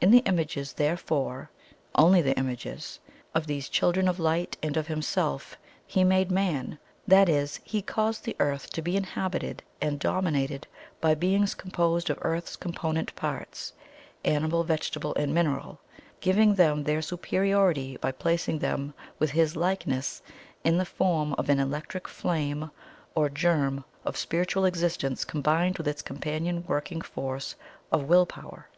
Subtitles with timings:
[0.00, 1.50] In the IMAGES, therefore
[1.94, 2.98] (only the IMAGES),
[3.32, 8.24] of these Children of Light and of Himself, He made Man that is, He caused
[8.24, 10.66] the Earth to be inhabited and DOMINATED
[11.00, 13.72] by beings composed of Earth's component parts,
[14.24, 15.78] animal, vegetable, and mineral,
[16.20, 20.22] giving them their superiority by placing within them His 'LIKENESS'
[20.64, 22.72] in the form of an ELECTRIC FLAME
[23.14, 27.54] or GERM of spiritual existence combined with its companion working force
[27.92, 28.68] of WILL POWER.